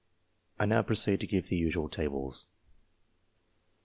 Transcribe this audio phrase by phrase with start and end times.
[0.59, 2.47] I now proceed to give the usual tables.